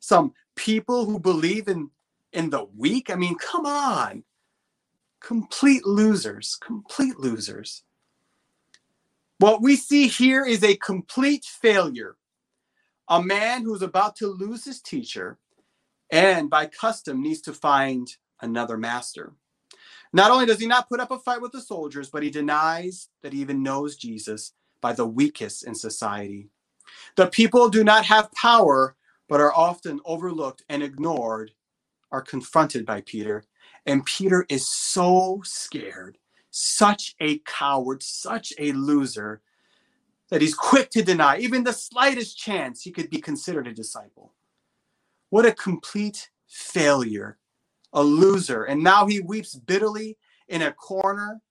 Some 0.00 0.32
people 0.54 1.04
who 1.04 1.18
believe 1.18 1.68
in 1.68 1.90
in 2.32 2.50
the 2.50 2.64
weak? 2.76 3.10
I 3.10 3.16
mean, 3.16 3.36
come 3.36 3.66
on. 3.66 4.24
Complete 5.20 5.84
losers. 5.86 6.56
Complete 6.56 7.18
losers. 7.18 7.84
What 9.38 9.62
we 9.62 9.76
see 9.76 10.06
here 10.06 10.44
is 10.44 10.62
a 10.62 10.76
complete 10.76 11.44
failure. 11.44 12.16
A 13.12 13.22
man 13.22 13.62
who's 13.62 13.82
about 13.82 14.16
to 14.16 14.28
lose 14.28 14.64
his 14.64 14.80
teacher 14.80 15.36
and 16.10 16.48
by 16.48 16.64
custom 16.64 17.20
needs 17.20 17.42
to 17.42 17.52
find 17.52 18.08
another 18.40 18.78
master. 18.78 19.34
Not 20.14 20.30
only 20.30 20.46
does 20.46 20.58
he 20.58 20.66
not 20.66 20.88
put 20.88 20.98
up 20.98 21.10
a 21.10 21.18
fight 21.18 21.42
with 21.42 21.52
the 21.52 21.60
soldiers, 21.60 22.08
but 22.08 22.22
he 22.22 22.30
denies 22.30 23.10
that 23.22 23.34
he 23.34 23.42
even 23.42 23.62
knows 23.62 23.96
Jesus 23.96 24.54
by 24.80 24.94
the 24.94 25.06
weakest 25.06 25.66
in 25.66 25.74
society. 25.74 26.48
The 27.16 27.26
people 27.26 27.68
do 27.68 27.84
not 27.84 28.06
have 28.06 28.32
power, 28.32 28.96
but 29.28 29.42
are 29.42 29.52
often 29.52 30.00
overlooked 30.06 30.64
and 30.70 30.82
ignored, 30.82 31.52
are 32.12 32.22
confronted 32.22 32.86
by 32.86 33.02
Peter. 33.02 33.44
And 33.84 34.06
Peter 34.06 34.46
is 34.48 34.66
so 34.66 35.42
scared, 35.44 36.16
such 36.50 37.14
a 37.20 37.40
coward, 37.40 38.02
such 38.02 38.54
a 38.58 38.72
loser, 38.72 39.42
that 40.32 40.40
he's 40.40 40.54
quick 40.54 40.88
to 40.88 41.02
deny 41.02 41.36
even 41.36 41.62
the 41.62 41.74
slightest 41.74 42.38
chance 42.38 42.80
he 42.80 42.90
could 42.90 43.10
be 43.10 43.20
considered 43.20 43.66
a 43.66 43.72
disciple. 43.74 44.32
What 45.28 45.44
a 45.44 45.52
complete 45.52 46.30
failure, 46.48 47.36
a 47.92 48.02
loser. 48.02 48.64
And 48.64 48.82
now 48.82 49.04
he 49.06 49.20
weeps 49.20 49.54
bitterly 49.54 50.16
in 50.48 50.62
a 50.62 50.72
corner, 50.72 51.42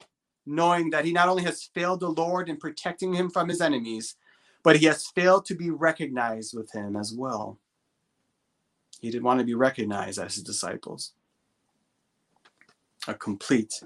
knowing 0.47 0.89
that 0.89 1.05
he 1.05 1.13
not 1.13 1.29
only 1.29 1.43
has 1.43 1.69
failed 1.75 1.99
the 1.99 2.09
Lord 2.09 2.49
in 2.49 2.57
protecting 2.57 3.13
him 3.13 3.29
from 3.29 3.49
his 3.49 3.61
enemies, 3.61 4.15
but 4.63 4.77
he 4.77 4.87
has 4.87 5.05
failed 5.05 5.45
to 5.45 5.53
be 5.53 5.69
recognized 5.69 6.57
with 6.57 6.71
him 6.71 6.95
as 6.95 7.13
well. 7.13 7.59
He 8.99 9.11
didn't 9.11 9.25
want 9.25 9.39
to 9.41 9.45
be 9.45 9.53
recognized 9.53 10.17
as 10.17 10.33
his 10.33 10.43
disciples. 10.43 11.11
A 13.07 13.13
complete, 13.13 13.83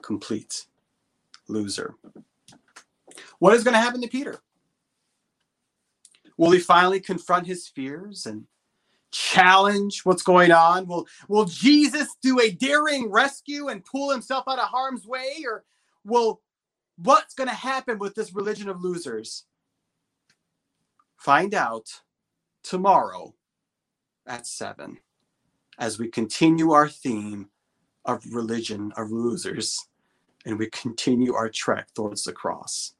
complete 0.00 0.66
loser. 1.48 1.96
What 3.38 3.54
is 3.54 3.64
going 3.64 3.74
to 3.74 3.80
happen 3.80 4.00
to 4.02 4.08
Peter? 4.08 4.40
Will 6.36 6.50
he 6.52 6.60
finally 6.60 7.00
confront 7.00 7.46
his 7.46 7.68
fears 7.68 8.26
and 8.26 8.44
challenge 9.10 10.00
what's 10.04 10.22
going 10.22 10.52
on? 10.52 10.86
Will 10.86 11.06
will 11.28 11.46
Jesus 11.46 12.08
do 12.22 12.40
a 12.40 12.50
daring 12.50 13.10
rescue 13.10 13.68
and 13.68 13.84
pull 13.84 14.10
himself 14.10 14.44
out 14.48 14.58
of 14.58 14.68
harm's 14.68 15.06
way 15.06 15.44
or 15.46 15.64
will 16.04 16.40
what's 16.96 17.34
going 17.34 17.48
to 17.48 17.54
happen 17.54 17.98
with 17.98 18.14
this 18.14 18.34
religion 18.34 18.68
of 18.68 18.82
losers? 18.82 19.44
Find 21.16 21.54
out 21.54 21.86
tomorrow 22.62 23.34
at 24.26 24.46
7 24.46 24.98
as 25.78 25.98
we 25.98 26.08
continue 26.08 26.72
our 26.72 26.88
theme 26.88 27.48
of 28.04 28.24
religion 28.32 28.92
of 28.96 29.10
losers 29.10 29.88
and 30.44 30.58
we 30.58 30.68
continue 30.70 31.34
our 31.34 31.48
trek 31.48 31.88
towards 31.94 32.24
the 32.24 32.32
cross. 32.32 32.94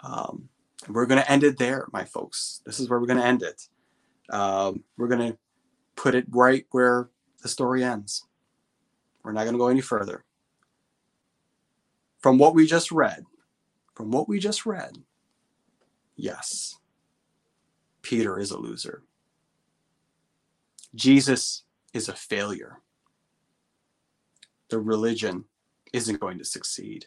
Um, 0.00 0.48
we're 0.88 1.06
going 1.06 1.20
to 1.20 1.30
end 1.30 1.44
it 1.44 1.58
there, 1.58 1.86
my 1.92 2.04
folks. 2.04 2.62
This 2.64 2.80
is 2.80 2.88
where 2.88 3.00
we're 3.00 3.06
going 3.06 3.18
to 3.18 3.26
end 3.26 3.42
it. 3.42 3.68
Um, 4.30 4.84
we're 4.96 5.08
going 5.08 5.32
to 5.32 5.38
put 5.96 6.14
it 6.14 6.26
right 6.30 6.66
where 6.70 7.10
the 7.42 7.48
story 7.48 7.82
ends. 7.82 8.24
We're 9.22 9.32
not 9.32 9.42
going 9.44 9.54
to 9.54 9.58
go 9.58 9.68
any 9.68 9.80
further. 9.80 10.24
From 12.20 12.38
what 12.38 12.54
we 12.54 12.66
just 12.66 12.90
read, 12.90 13.24
from 13.94 14.10
what 14.10 14.28
we 14.28 14.38
just 14.38 14.66
read, 14.66 14.98
yes, 16.16 16.76
Peter 18.02 18.38
is 18.38 18.50
a 18.50 18.58
loser. 18.58 19.02
Jesus 20.94 21.64
is 21.92 22.08
a 22.08 22.14
failure. 22.14 22.80
The 24.70 24.78
religion 24.78 25.44
isn't 25.92 26.20
going 26.20 26.38
to 26.38 26.44
succeed. 26.44 27.06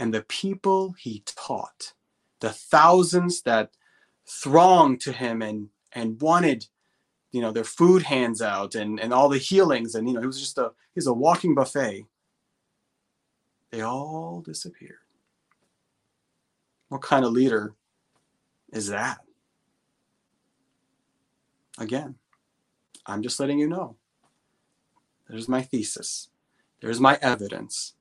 And 0.00 0.14
the 0.14 0.22
people 0.22 0.94
he 0.98 1.22
taught, 1.26 1.92
the 2.40 2.48
thousands 2.48 3.42
that 3.42 3.76
thronged 4.26 5.02
to 5.02 5.12
him 5.12 5.42
and 5.42 5.68
and 5.92 6.18
wanted 6.22 6.66
you 7.32 7.42
know 7.42 7.52
their 7.52 7.64
food 7.64 8.04
hands 8.04 8.40
out 8.40 8.74
and 8.74 8.98
and 8.98 9.12
all 9.12 9.28
the 9.28 9.36
healings 9.38 9.94
and 9.94 10.08
you 10.08 10.14
know 10.14 10.20
he 10.20 10.26
was 10.26 10.40
just 10.40 10.56
a 10.56 10.72
he's 10.94 11.06
a 11.06 11.12
walking 11.12 11.54
buffet. 11.54 12.06
They 13.70 13.82
all 13.82 14.40
disappeared. 14.40 15.04
What 16.88 17.02
kind 17.02 17.24
of 17.24 17.32
leader 17.32 17.74
is 18.72 18.88
that? 18.88 19.18
Again 21.78 22.14
i'm 23.06 23.22
just 23.22 23.40
letting 23.40 23.58
you 23.58 23.68
know. 23.68 23.96
There's 25.28 25.48
my 25.48 25.62
thesis. 25.62 26.28
There's 26.80 27.00
my 27.00 27.18
evidence. 27.20 27.94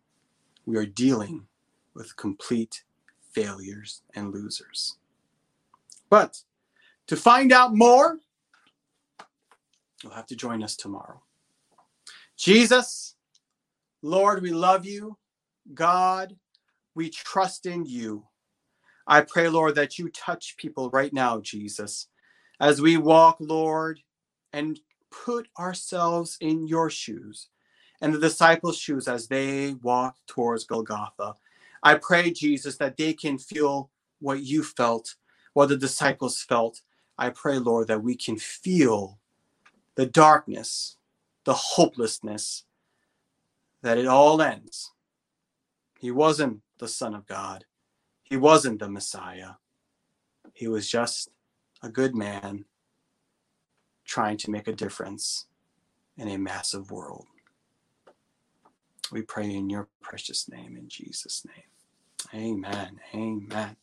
We 0.65 0.77
are 0.77 0.85
dealing 0.85 1.47
with 1.93 2.15
complete 2.15 2.83
failures 3.31 4.01
and 4.15 4.33
losers 4.33 4.97
but 6.09 6.41
to 7.07 7.15
find 7.15 7.51
out 7.51 7.75
more, 7.75 8.19
you'll 10.03 10.13
have 10.13 10.25
to 10.27 10.35
join 10.35 10.63
us 10.63 10.75
tomorrow. 10.75 11.21
Jesus, 12.37 13.15
Lord, 14.01 14.41
we 14.41 14.51
love 14.51 14.85
you. 14.85 15.17
God, 15.73 16.35
we 16.95 17.09
trust 17.09 17.65
in 17.65 17.85
you. 17.85 18.25
I 19.05 19.21
pray, 19.21 19.49
Lord, 19.49 19.75
that 19.75 19.97
you 19.97 20.09
touch 20.09 20.55
people 20.57 20.89
right 20.91 21.11
now, 21.11 21.39
Jesus, 21.39 22.07
as 22.59 22.81
we 22.81 22.97
walk, 22.97 23.37
Lord, 23.39 23.99
and 24.53 24.79
put 25.11 25.47
ourselves 25.57 26.37
in 26.41 26.67
your 26.67 26.89
shoes 26.89 27.49
and 28.01 28.13
the 28.13 28.19
disciples' 28.19 28.77
shoes 28.77 29.07
as 29.07 29.27
they 29.27 29.73
walk 29.81 30.15
towards 30.27 30.63
Golgotha. 30.63 31.35
I 31.83 31.95
pray, 31.95 32.31
Jesus, 32.31 32.77
that 32.77 32.97
they 32.97 33.13
can 33.13 33.37
feel 33.37 33.89
what 34.19 34.41
you 34.41 34.63
felt, 34.63 35.15
what 35.53 35.69
the 35.69 35.77
disciples 35.77 36.41
felt, 36.41 36.81
I 37.17 37.29
pray, 37.29 37.57
Lord, 37.57 37.87
that 37.89 38.03
we 38.03 38.15
can 38.15 38.37
feel 38.37 39.19
the 39.95 40.05
darkness, 40.05 40.97
the 41.43 41.53
hopelessness, 41.53 42.63
that 43.81 43.97
it 43.97 44.07
all 44.07 44.41
ends. 44.41 44.93
He 45.99 46.11
wasn't 46.11 46.61
the 46.77 46.87
Son 46.87 47.13
of 47.13 47.27
God, 47.27 47.65
he 48.23 48.37
wasn't 48.37 48.79
the 48.79 48.89
Messiah. 48.89 49.53
He 50.53 50.67
was 50.67 50.89
just 50.89 51.29
a 51.81 51.89
good 51.89 52.15
man 52.15 52.65
trying 54.05 54.37
to 54.37 54.51
make 54.51 54.67
a 54.67 54.73
difference 54.73 55.45
in 56.17 56.27
a 56.27 56.37
massive 56.37 56.91
world. 56.91 57.25
We 59.11 59.21
pray 59.23 59.53
in 59.53 59.69
your 59.69 59.87
precious 60.01 60.49
name, 60.49 60.77
in 60.77 60.87
Jesus' 60.89 61.45
name. 61.45 61.68
Amen. 62.33 62.99
Amen. 63.15 63.75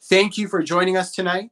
Thank 0.00 0.38
you 0.38 0.48
for 0.48 0.62
joining 0.62 0.96
us 0.96 1.14
tonight 1.14 1.50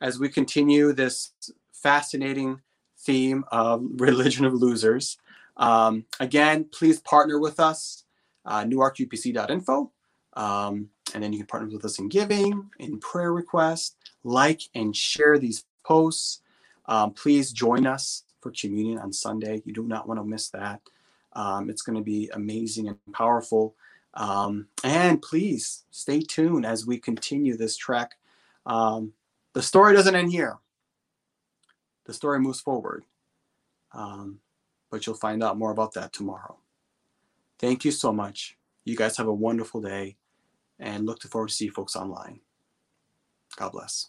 as 0.00 0.18
we 0.18 0.28
continue 0.28 0.92
this 0.92 1.32
fascinating 1.72 2.60
theme 2.98 3.44
of 3.50 3.82
religion 3.96 4.44
of 4.44 4.52
losers. 4.52 5.16
Um, 5.56 6.04
again, 6.18 6.66
please 6.70 7.00
partner 7.00 7.38
with 7.38 7.58
us, 7.58 8.04
uh, 8.44 8.64
newarkupc.info. 8.64 9.90
Um, 10.34 10.90
and 11.14 11.22
then 11.22 11.32
you 11.32 11.40
can 11.40 11.46
partner 11.46 11.68
with 11.70 11.84
us 11.84 11.98
in 11.98 12.08
giving, 12.08 12.70
in 12.78 13.00
prayer 13.00 13.32
requests, 13.32 13.96
like 14.22 14.62
and 14.74 14.94
share 14.94 15.38
these 15.38 15.64
posts. 15.82 16.42
Um, 16.86 17.12
please 17.12 17.52
join 17.52 17.86
us 17.86 18.24
for 18.40 18.52
communion 18.52 18.98
on 18.98 19.12
Sunday. 19.12 19.62
You 19.64 19.72
do 19.72 19.84
not 19.84 20.06
want 20.06 20.20
to 20.20 20.24
miss 20.24 20.48
that. 20.50 20.80
Um, 21.32 21.70
it's 21.70 21.82
going 21.82 21.96
to 21.96 22.04
be 22.04 22.30
amazing 22.34 22.88
and 22.88 22.98
powerful. 23.12 23.74
Um, 24.14 24.66
and 24.82 25.22
please 25.22 25.84
stay 25.90 26.20
tuned 26.20 26.66
as 26.66 26.86
we 26.86 26.98
continue 26.98 27.56
this 27.56 27.76
trek. 27.76 28.16
Um, 28.66 29.12
the 29.52 29.62
story 29.62 29.94
doesn't 29.94 30.14
end 30.14 30.32
here. 30.32 30.58
The 32.06 32.14
story 32.14 32.40
moves 32.40 32.60
forward. 32.60 33.04
Um, 33.92 34.40
but 34.90 35.06
you'll 35.06 35.16
find 35.16 35.42
out 35.42 35.58
more 35.58 35.70
about 35.70 35.94
that 35.94 36.12
tomorrow. 36.12 36.58
Thank 37.58 37.84
you 37.84 37.90
so 37.90 38.12
much. 38.12 38.56
You 38.84 38.96
guys 38.96 39.16
have 39.16 39.26
a 39.28 39.32
wonderful 39.32 39.80
day 39.80 40.16
and 40.78 41.06
look 41.06 41.22
forward 41.22 41.48
to 41.48 41.54
see 41.54 41.68
folks 41.68 41.94
online. 41.94 42.40
God 43.56 43.72
bless. 43.72 44.08